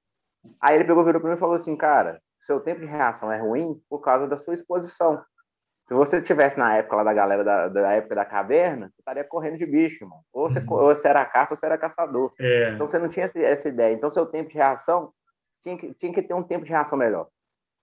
[0.60, 3.40] Aí ele pegou, virou para mim e falou assim, cara, seu tempo de reação é
[3.40, 5.22] ruim por causa da sua exposição.
[5.88, 9.24] Se você tivesse na época lá da galera da, da época da caverna, você estaria
[9.24, 10.22] correndo de bicho, mano.
[10.32, 10.72] Ou você, uhum.
[10.72, 12.32] ou você era caça ou você era caçador.
[12.38, 12.70] É.
[12.70, 13.92] Então você não tinha essa ideia.
[13.92, 15.12] Então seu tempo de reação
[15.62, 17.28] tinha que, tinha que ter um tempo de reação melhor.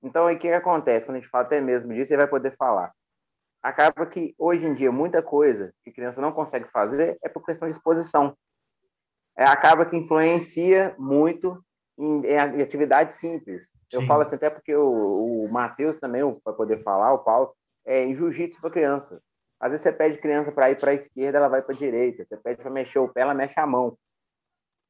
[0.01, 1.05] Então aí o que, que acontece?
[1.05, 2.91] Quando a gente fala até mesmo disso, você vai poder falar.
[3.61, 7.67] Acaba que hoje em dia muita coisa que criança não consegue fazer é por questão
[7.67, 8.35] de exposição.
[9.37, 11.61] É, acaba que influencia muito
[11.97, 13.69] em, em atividades simples.
[13.69, 13.77] Sim.
[13.91, 17.53] Eu falo assim até porque o, o Matheus também vai poder falar, o Paulo,
[17.85, 19.21] é, em jiu-jitsu para criança.
[19.59, 22.23] Às vezes você pede criança para ir para a esquerda, ela vai para a direita.
[22.23, 23.97] Você pede para mexer o pé, ela mexe a mão.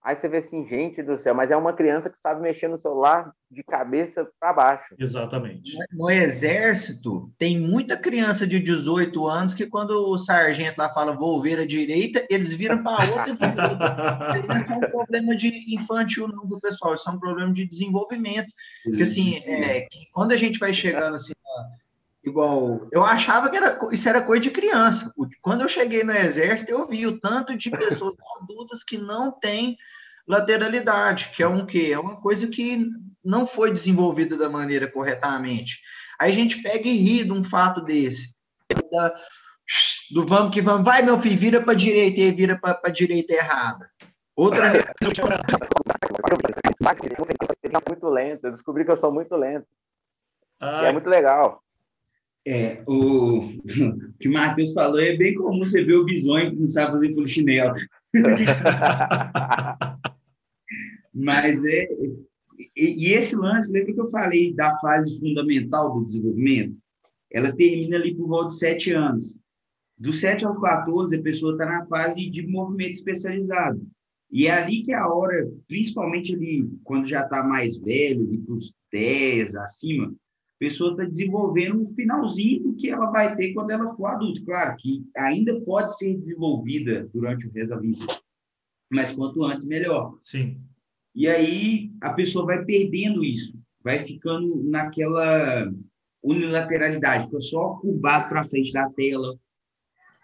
[0.01, 2.77] Aí você vê assim, gente do céu, mas é uma criança que sabe mexer no
[2.77, 4.95] celular de cabeça para baixo.
[4.97, 5.77] Exatamente.
[5.91, 11.41] No exército, tem muita criança de 18 anos que quando o sargento lá fala vou
[11.41, 14.69] ver a direita, eles viram para a outra direita.
[14.69, 18.47] Não é um problema de infantil não, pessoal, isso é um problema de desenvolvimento.
[18.83, 21.33] Porque assim, é, quando a gente vai chegando assim,
[22.23, 25.13] igual eu achava que era, isso era coisa de criança.
[25.41, 29.77] Quando eu cheguei no exército, eu vi o tanto de pessoas adultas que não têm
[30.27, 32.85] lateralidade, que é um que é uma coisa que
[33.23, 35.79] não foi desenvolvida da maneira corretamente.
[36.19, 38.35] Aí a gente pega e ri de um fato desse.
[40.11, 43.33] do vamos que vamos, vai meu filho, vira para direita e vira para a direita
[43.33, 43.89] errada.
[44.35, 44.71] Outra
[47.87, 49.67] muito lento, eu descobri que eu sou muito lento.
[50.61, 51.61] é muito legal.
[52.45, 53.61] É, o, o
[54.19, 57.13] que o Matheus falou é bem comum você ver o bisonho que não sabe fazer
[57.13, 57.75] polichinelo.
[61.13, 61.87] Mas é.
[62.75, 66.77] E, e, esse lance, lembra que eu falei da fase fundamental do desenvolvimento?
[67.31, 69.37] Ela termina ali por volta de sete anos.
[69.99, 73.85] Dos 7 aos 14, a pessoa está na fase de movimento especializado.
[74.31, 78.55] E é ali que é a hora, principalmente ali, quando já está mais velho, para
[78.55, 80.13] os 10 acima,
[80.59, 84.41] pessoa está desenvolvendo um finalzinho do que ela vai ter quando ela for adulta.
[84.45, 88.05] Claro que ainda pode ser desenvolvida durante o resto da vida,
[88.91, 90.17] mas quanto antes, melhor.
[90.21, 90.61] Sim.
[91.15, 95.71] E aí a pessoa vai perdendo isso, vai ficando naquela
[96.21, 99.39] unilateralidade, fica só curvado para frente da tela,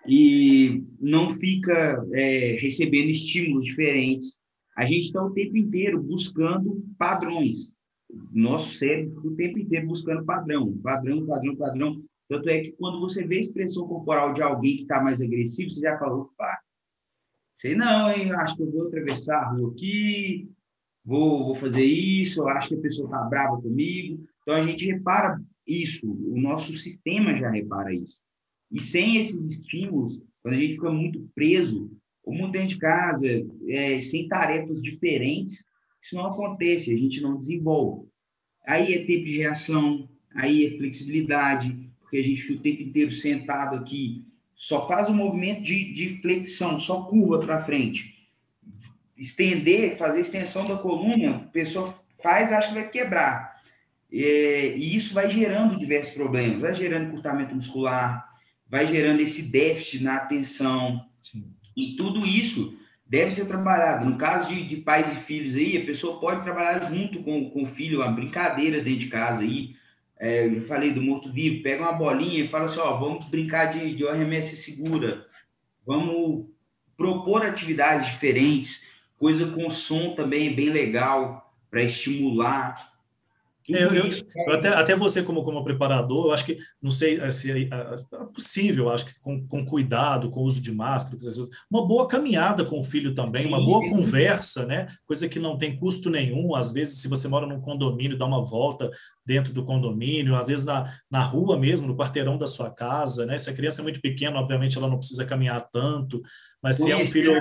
[0.07, 4.33] e não fica é, recebendo estímulos diferentes.
[4.77, 7.73] A gente está o tempo inteiro buscando padrões.
[8.31, 12.03] Nosso cérebro o tempo inteiro buscando padrão, padrão, padrão, padrão.
[12.27, 15.71] Tanto é que quando você vê a expressão corporal de alguém que está mais agressivo,
[15.71, 16.59] você já fala, opa,
[17.57, 18.31] sei não, hein?
[18.31, 20.49] acho que eu vou atravessar a rua aqui,
[21.03, 24.23] vou, vou fazer isso, acho que a pessoa está brava comigo.
[24.41, 28.19] Então, a gente repara isso, o nosso sistema já repara isso.
[28.71, 31.91] E sem esses estímulos, quando a gente fica muito preso,
[32.25, 33.27] muito dentro de casa,
[33.69, 35.63] é, sem tarefas diferentes,
[36.05, 38.07] isso não acontece, a gente não desenvolve.
[38.67, 43.11] Aí é tempo de reação, aí é flexibilidade, porque a gente fica o tempo inteiro
[43.11, 44.23] sentado aqui,
[44.55, 48.29] só faz um movimento de, de flexão, só curva para frente.
[49.17, 53.59] Estender, fazer extensão da coluna, a pessoa faz, acha que vai quebrar.
[54.11, 58.31] É, e isso vai gerando diversos problemas, vai gerando encurtamento muscular,
[58.69, 61.03] vai gerando esse déficit na atenção.
[61.19, 61.51] Sim.
[61.75, 64.05] E tudo isso deve ser trabalhado.
[64.05, 67.63] No caso de, de, pais e filhos aí, a pessoa pode trabalhar junto com, com
[67.63, 69.75] o filho, uma brincadeira dentro de casa aí.
[70.17, 73.95] É, eu falei do morto-vivo, pega uma bolinha e fala assim, ó, vamos brincar de,
[73.95, 75.25] de ORMS segura,
[75.85, 76.47] vamos
[76.95, 78.83] propor atividades diferentes,
[79.17, 82.94] coisa com som também é bem legal para estimular.
[83.73, 87.19] É, eu, eu, eu, até, até você, como, como preparador, eu acho que, não sei
[87.19, 90.71] é, se é, é, é possível, acho que com, com cuidado, com o uso de
[90.71, 91.17] máscara,
[91.69, 94.87] uma boa caminhada com o filho também, uma boa conversa, né?
[95.05, 96.55] Coisa que não tem custo nenhum.
[96.55, 98.91] Às vezes, se você mora num condomínio, dá uma volta
[99.25, 103.37] dentro do condomínio, às vezes na, na rua mesmo, no quarteirão da sua casa, né?
[103.37, 106.21] Se a criança é muito pequena, obviamente ela não precisa caminhar tanto,
[106.61, 107.33] mas se é um filho.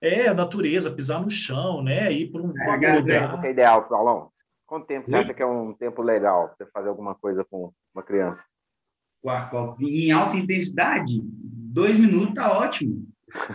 [0.00, 2.12] É, a natureza, pisar no chão, né?
[2.12, 3.44] Ir para um, é, lugar.
[3.44, 4.31] É ideal, Paulão.
[4.72, 7.70] Quanto tempo você acha que é um tempo legal para você fazer alguma coisa com
[7.94, 8.42] uma criança?
[9.78, 13.06] Em alta intensidade, dois minutos tá ótimo.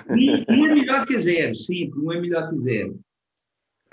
[0.07, 2.99] Um, um é melhor que zero, sempre, um é melhor que zero.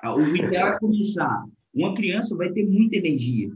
[0.03, 1.47] Ah, o ideal é começar.
[1.73, 3.49] Uma criança vai ter muita energia,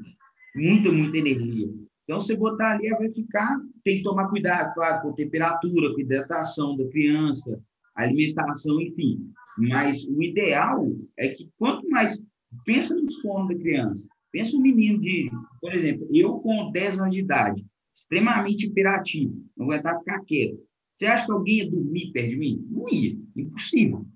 [0.57, 1.69] muita, muita energia.
[2.05, 5.91] Então, você botar ali, ela vai ficar, tem que tomar cuidado, claro, com a temperatura,
[5.91, 7.61] com a hidratação da criança,
[7.95, 9.31] alimentação, enfim.
[9.59, 12.19] Mas o ideal é que quanto mais
[12.65, 14.09] Pensa no sono da criança.
[14.31, 15.31] Pensa um menino de,
[15.61, 20.59] por exemplo, eu com 10 anos de idade, extremamente hiperativo, não aguentava ficar quieto.
[20.95, 22.67] Você acha que alguém ia dormir perto de mim?
[22.69, 23.17] Não ia.
[23.37, 24.07] Impossível.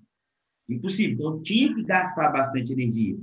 [0.69, 1.13] Impossível.
[1.15, 3.17] Então, tinha que gastar bastante energia.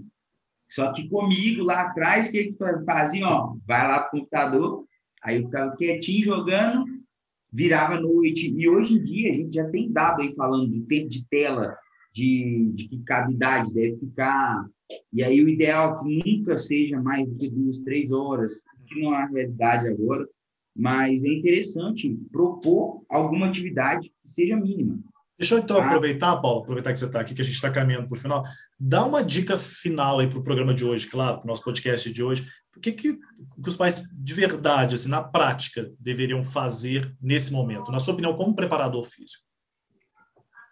[0.69, 3.27] Só que comigo, lá atrás, o que que fazia?
[3.27, 4.85] Ó, vai lá para o computador,
[5.23, 6.85] aí eu ficava quietinho jogando,
[7.53, 8.51] virava noite.
[8.51, 11.77] E hoje em dia, a gente já tem dado aí falando do tempo de tela,
[12.15, 14.65] de, de que cada idade deve ficar
[15.13, 18.53] e aí o ideal é que nunca seja mais do que duas, três horas,
[18.87, 20.27] que não é a realidade agora,
[20.77, 24.99] mas é interessante propor alguma atividade que seja mínima.
[25.39, 25.87] Deixa eu então tá?
[25.87, 28.45] aproveitar, Paulo, aproveitar que você está aqui, que a gente está caminhando para o final,
[28.79, 32.13] dá uma dica final aí para o programa de hoje, claro, para o nosso podcast
[32.13, 32.47] de hoje.
[32.77, 37.91] O que, que, que os pais de verdade, assim, na prática, deveriam fazer nesse momento,
[37.91, 39.45] na sua opinião, como preparador físico?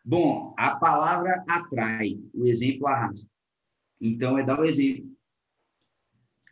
[0.04, 3.37] Bom, a palavra atrai, o exemplo arrasta.
[4.00, 5.06] Então, é dar o exemplo.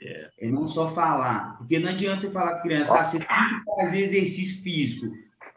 [0.02, 0.30] É.
[0.40, 1.56] é não só falar.
[1.58, 5.06] Porque não adianta você falar com a criança, ah, você tem que fazer exercício físico.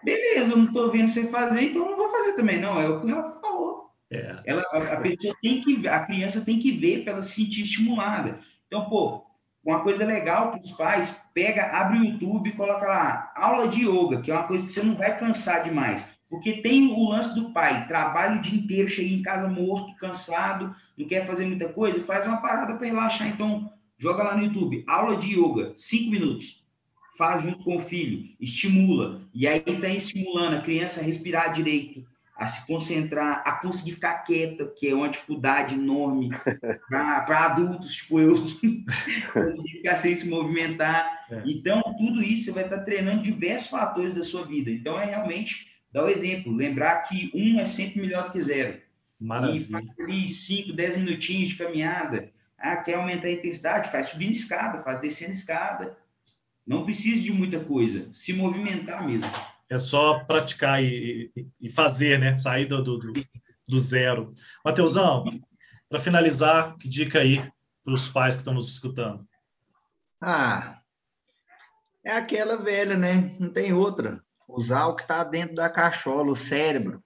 [0.04, 2.60] Beleza, eu não estou vendo você fazer, então eu não vou fazer também.
[2.60, 3.92] Não, é o que ela falou.
[4.12, 4.40] É.
[4.46, 7.64] Ela, a, a, pessoa tem que, a criança tem que ver para ela se sentir
[7.64, 8.40] estimulada.
[8.68, 9.26] Então, pô,
[9.64, 13.82] uma coisa legal para os pais, pega, abre o YouTube e coloca lá, aula de
[13.82, 16.06] yoga, que é uma coisa que você não vai cansar demais.
[16.30, 20.76] Porque tem o lance do pai, trabalha o dia inteiro, chega em casa morto, cansado,
[20.96, 23.28] não quer fazer muita coisa, faz uma parada para relaxar.
[23.28, 26.64] Então, joga lá no YouTube, aula de yoga, cinco minutos.
[27.18, 29.22] Faz junto com o filho, estimula.
[29.34, 34.20] E aí está estimulando a criança a respirar direito, a se concentrar, a conseguir ficar
[34.20, 36.30] quieta, que é uma dificuldade enorme
[36.88, 38.36] para adultos, tipo eu,
[39.34, 41.26] conseguir ficar sem se movimentar.
[41.30, 41.42] É.
[41.46, 44.72] Então, tudo isso você vai estar tá treinando diversos fatores da sua vida.
[44.72, 48.82] Então, é realmente dar o exemplo, lembrar que um é sempre melhor do que zero.
[49.20, 49.62] Maravilha.
[49.62, 52.32] E faz ali 5, 10 minutinhos de caminhada.
[52.58, 53.92] Ah, quer aumentar a intensidade?
[53.92, 55.98] Faz subindo escada, faz descendo escada.
[56.66, 59.30] Não precisa de muita coisa, se movimentar mesmo.
[59.70, 62.38] É só praticar e, e fazer, né?
[62.38, 63.14] Sair do, do,
[63.68, 64.34] do zero.
[64.64, 65.26] Mateusão,
[65.90, 67.44] para finalizar, que dica aí
[67.84, 69.28] para os pais que estão nos escutando?
[70.22, 70.80] Ah,
[72.04, 73.36] é aquela velha, né?
[73.40, 77.04] Não tem outra usar o que está dentro da cachola, o cérebro,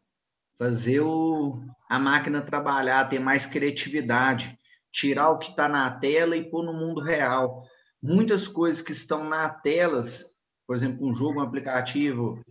[0.57, 4.57] fazer o, a máquina trabalhar, ter mais criatividade,
[4.91, 7.63] tirar o que está na tela e pôr no mundo real.
[8.01, 10.25] Muitas coisas que estão na telas,
[10.65, 12.41] por exemplo, um jogo, um aplicativo,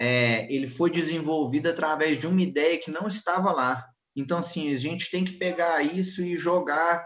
[0.00, 3.84] é, ele foi desenvolvido através de uma ideia que não estava lá.
[4.14, 7.04] Então, assim, a gente tem que pegar isso e jogar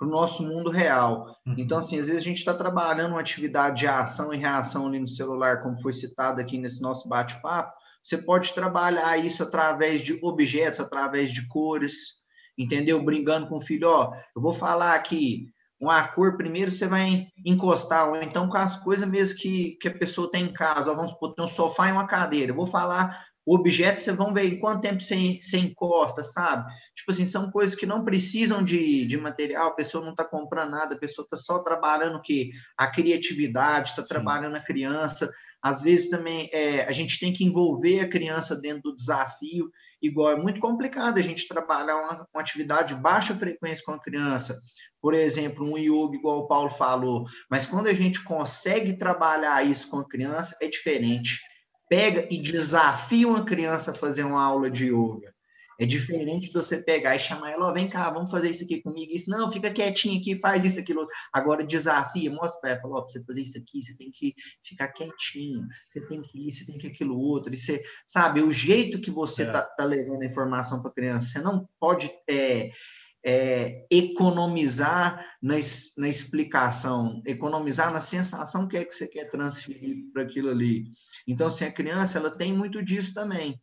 [0.00, 1.36] para o nosso mundo real.
[1.46, 1.56] Uhum.
[1.58, 4.98] Então, assim, às vezes a gente está trabalhando uma atividade de ação e reação ali
[4.98, 7.70] no celular, como foi citado aqui nesse nosso bate-papo.
[8.02, 12.22] Você pode trabalhar isso através de objetos, através de cores,
[12.56, 13.04] entendeu?
[13.04, 18.08] Brincando com o filho, ó, eu vou falar aqui uma cor primeiro você vai encostar,
[18.08, 21.10] ou então com as coisas mesmo que, que a pessoa tem em casa, ó, vamos
[21.10, 24.44] supor, tem um sofá e uma cadeira, eu vou falar o objeto, vocês vão ver
[24.44, 26.72] em quanto tempo você, você encosta, sabe?
[26.94, 30.70] Tipo assim, são coisas que não precisam de, de material, a pessoa não está comprando
[30.70, 32.50] nada, a pessoa está só trabalhando o quê?
[32.78, 35.28] A criatividade, está trabalhando a criança,
[35.60, 39.68] às vezes também é, a gente tem que envolver a criança dentro do desafio,
[40.00, 44.00] igual é muito complicado a gente trabalhar uma, uma atividade de baixa frequência com a
[44.00, 44.60] criança,
[45.02, 49.90] por exemplo, um yoga, igual o Paulo falou, mas quando a gente consegue trabalhar isso
[49.90, 51.40] com a criança, é diferente.
[51.90, 55.34] Pega e desafia uma criança a fazer uma aula de yoga.
[55.80, 58.80] É diferente de você pegar e chamar ela, oh, vem cá, vamos fazer isso aqui
[58.82, 59.12] comigo.
[59.12, 61.06] Isso, não, fica quietinho aqui, faz isso, aquilo.
[61.32, 64.34] Agora desafia, mostra para ela, fala, oh, para você fazer isso aqui, você tem que
[64.62, 67.52] ficar quietinho, você tem que isso, você tem que aquilo outro.
[67.52, 69.50] E você, sabe, o jeito que você é.
[69.50, 72.70] tá, tá levando a informação para a criança, você não pode é,
[73.24, 75.54] é, economizar na,
[75.98, 80.92] na explicação, economizar na sensação que é que você quer transferir para aquilo ali.
[81.26, 83.60] Então, assim, a criança, ela tem muito disso também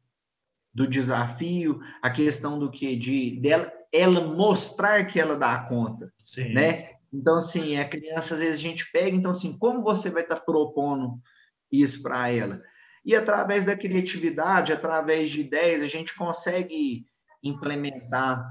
[0.77, 6.53] do desafio, a questão do que de dela ela mostrar que ela dá conta, Sim.
[6.53, 6.91] né?
[7.11, 10.35] Então assim, a criança às vezes a gente pega, então assim, como você vai estar
[10.35, 11.19] tá propondo
[11.71, 12.61] isso para ela?
[13.03, 17.07] E através da criatividade, através de ideias, a gente consegue
[17.41, 18.45] implementar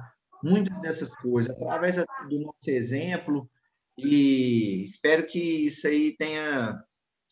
[0.47, 3.51] muitas dessas coisas através do nosso exemplo
[3.99, 6.79] e espero que isso aí tenha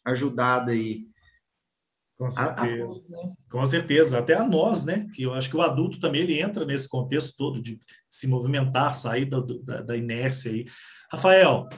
[0.04, 1.06] ajudado aí
[2.16, 3.16] com certeza.
[3.16, 4.18] A, a, Com certeza.
[4.20, 5.06] Até a nós, né?
[5.14, 8.94] Que eu acho que o adulto também ele entra nesse contexto todo de se movimentar,
[8.94, 10.64] sair da, da, da inércia aí.
[11.10, 11.68] Rafael,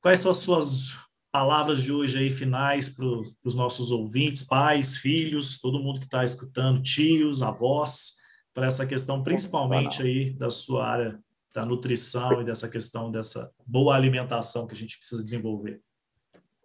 [0.00, 0.96] quais são as suas
[1.30, 3.06] palavras de hoje aí finais para
[3.44, 8.14] os nossos ouvintes, pais, filhos, todo mundo que está escutando, tios, avós,
[8.58, 11.18] para essa questão principalmente aí da sua área
[11.54, 15.80] da nutrição e dessa questão dessa boa alimentação que a gente precisa desenvolver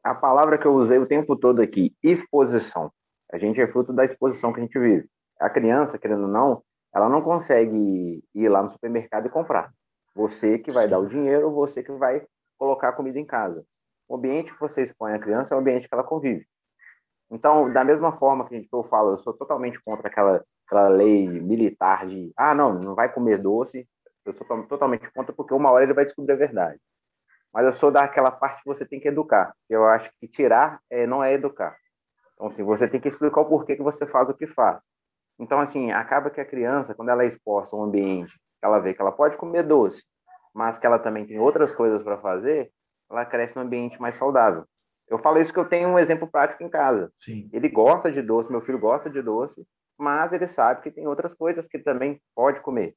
[0.03, 2.91] a palavra que eu usei o tempo todo aqui, exposição.
[3.31, 5.07] A gente é fruto da exposição que a gente vive.
[5.39, 6.61] A criança, querendo ou não,
[6.93, 9.73] ela não consegue ir lá no supermercado e comprar.
[10.13, 10.89] Você que vai Sim.
[10.89, 12.21] dar o dinheiro, você que vai
[12.57, 13.65] colocar a comida em casa.
[14.07, 16.45] O ambiente que você expõe a criança é o ambiente que ela convive.
[17.33, 22.05] Então, da mesma forma que eu falo, eu sou totalmente contra aquela, aquela lei militar
[22.05, 23.87] de, ah, não, não vai comer doce.
[24.25, 26.79] Eu sou totalmente contra porque uma hora ele vai descobrir a verdade
[27.53, 29.55] mas eu sou daquela parte que você tem que educar.
[29.69, 31.77] Eu acho que tirar é, não é educar.
[32.33, 34.83] Então, assim, você tem que explicar o porquê que você faz o que faz.
[35.37, 38.93] Então, assim, acaba que a criança, quando ela é exposta a um ambiente, ela vê
[38.93, 40.03] que ela pode comer doce,
[40.53, 42.71] mas que ela também tem outras coisas para fazer,
[43.09, 44.65] ela cresce num ambiente mais saudável.
[45.07, 47.11] Eu falo isso que eu tenho um exemplo prático em casa.
[47.15, 47.49] Sim.
[47.51, 49.65] Ele gosta de doce, meu filho gosta de doce,
[49.97, 52.95] mas ele sabe que tem outras coisas que ele também pode comer.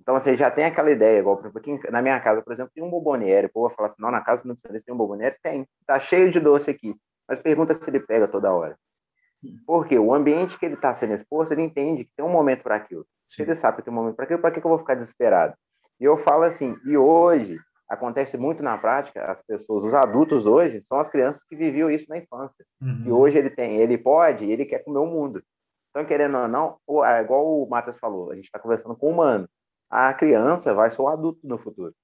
[0.00, 2.52] Então, você assim, já tem aquela ideia, igual, por exemplo, aqui na minha casa, por
[2.52, 3.46] exemplo, tem um bomboniere.
[3.46, 5.36] O povo vai falar assim, não, na casa do nutricionista tem um bomboniere?
[5.42, 5.66] Tem.
[5.86, 6.94] Tá cheio de doce aqui.
[7.28, 8.78] Mas pergunta se ele pega toda hora.
[9.66, 12.76] Porque o ambiente que ele está sendo exposto, ele entende que tem um momento para
[12.76, 13.06] aquilo.
[13.26, 15.54] Se ele sabe que tem um momento para aquilo, para que eu vou ficar desesperado?
[15.98, 17.58] E eu falo assim, e hoje,
[17.88, 22.06] acontece muito na prática, as pessoas, os adultos hoje, são as crianças que viviam isso
[22.08, 22.64] na infância.
[22.80, 23.02] Uhum.
[23.06, 25.42] E hoje ele tem, ele pode, ele quer comer o mundo.
[25.90, 29.10] Então, querendo ou não, é igual o Matheus falou, a gente está conversando com o
[29.10, 29.48] humano
[29.90, 31.94] a criança vai ser o adulto no futuro.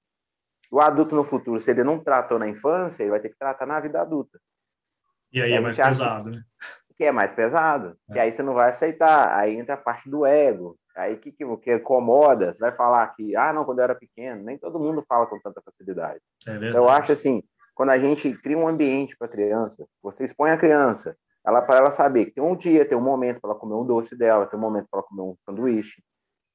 [0.71, 3.65] O adulto no futuro, se ele não tratou na infância, ele vai ter que tratar
[3.65, 4.39] na vida adulta.
[5.31, 6.43] E aí é mais pesado, né?
[6.95, 7.97] Que é mais pesado.
[8.09, 8.15] É.
[8.15, 9.37] E aí você não vai aceitar.
[9.37, 10.77] Aí entra a parte do ego.
[10.95, 14.43] Aí que, que, que incomoda, você vai falar que, ah, não, quando eu era pequeno,
[14.43, 16.19] nem todo mundo fala com tanta facilidade.
[16.47, 17.41] É então, eu acho assim,
[17.73, 21.77] quando a gente cria um ambiente para a criança, você expõe a criança, ela para
[21.77, 24.45] ela saber que tem um dia, tem um momento para ela comer um doce dela,
[24.45, 26.01] tem um momento para ela comer um sanduíche,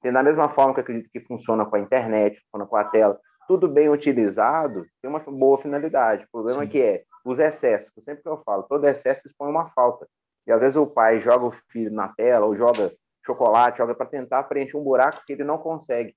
[0.00, 2.84] tem da mesma forma que eu acredito que funciona com a internet, funciona com a
[2.84, 3.18] tela,
[3.48, 6.24] tudo bem utilizado tem uma boa finalidade.
[6.24, 6.68] O problema é Sim.
[6.68, 10.06] é que é os excessos, sempre que eu falo, todo excesso expõe uma falta.
[10.46, 12.92] E às vezes o pai joga o filho na tela ou joga
[13.28, 16.14] chocolate, joga para tentar preencher um buraco que ele não consegue.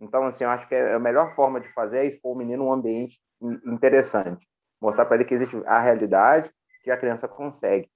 [0.00, 2.64] Então, assim, eu acho que é a melhor forma de fazer é expor o menino
[2.64, 3.18] um ambiente
[3.66, 4.46] interessante.
[4.80, 6.50] Mostrar para ele que existe a realidade
[6.82, 7.88] que a criança consegue.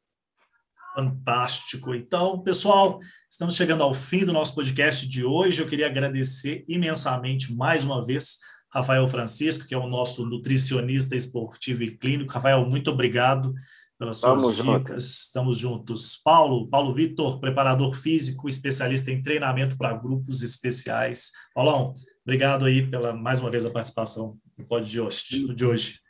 [0.95, 1.95] Fantástico.
[1.95, 2.99] Então, pessoal,
[3.31, 5.63] estamos chegando ao fim do nosso podcast de hoje.
[5.63, 8.39] Eu queria agradecer imensamente mais uma vez
[8.73, 12.33] Rafael Francisco, que é o nosso nutricionista esportivo e clínico.
[12.33, 13.53] Rafael, muito obrigado
[13.99, 14.66] pelas suas Vamos dicas.
[14.66, 15.24] Juntos.
[15.24, 16.16] Estamos juntos.
[16.24, 21.32] Paulo, Paulo Vitor, preparador físico, especialista em treinamento para grupos especiais.
[21.53, 21.92] Paulão,
[22.22, 25.55] obrigado aí pela mais uma vez a participação no pod de hoje.
[25.55, 26.01] De hoje.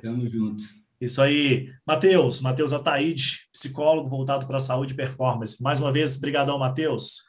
[0.00, 0.64] Tamo junto.
[1.00, 1.70] Isso aí.
[1.86, 5.62] Matheus, Matheus Ataíde, psicólogo voltado para a saúde e performance.
[5.62, 7.22] Mais uma vez, brigadão, Matheus.